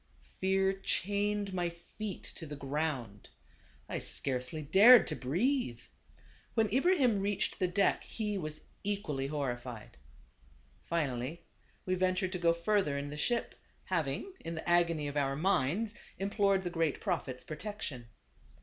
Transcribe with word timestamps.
Fear 0.39 0.79
chained 0.81 1.53
my 1.53 1.69
feet 1.69 2.23
to 2.23 2.47
the 2.47 2.55
ground. 2.55 3.29
I 3.87 3.99
scarcely 3.99 4.61
THE 4.61 4.65
GABAVAN. 4.69 4.79
Ill 4.79 4.83
dared 4.97 5.07
to 5.09 5.15
breathe. 5.15 5.79
When 6.55 6.69
Ibrahim 6.73 7.19
reached 7.21 7.59
the 7.59 7.67
deck, 7.67 8.03
he 8.05 8.35
was 8.35 8.61
equally 8.83 9.27
horrified. 9.27 9.97
Finally 10.83 11.45
we 11.85 11.93
ventured 11.93 12.31
to 12.31 12.39
go 12.39 12.51
further 12.51 12.97
in 12.97 13.11
the 13.11 13.15
ship, 13.15 13.53
having, 13.83 14.33
in 14.39 14.55
the 14.55 14.67
agony 14.67 15.07
of 15.07 15.17
our 15.17 15.35
minds, 15.35 15.93
implored 16.17 16.63
the 16.63 16.71
great 16.71 16.99
Prophet's 16.99 17.43
pro 17.43 17.57
tection. 17.57 18.05